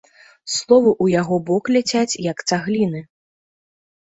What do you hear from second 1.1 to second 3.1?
яго бок ляцяць як цагліны.